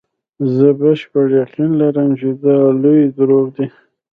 زه 0.55 0.67
بشپړ 0.79 1.25
یقین 1.41 1.71
لرم 1.81 2.09
چې 2.19 2.27
دا 2.43 2.57
لوی 2.83 3.03
دروغ 3.17 3.45
دي. 3.55 3.65